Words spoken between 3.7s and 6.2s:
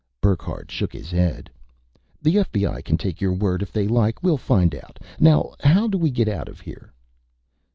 they like. We'll find out. Now how do we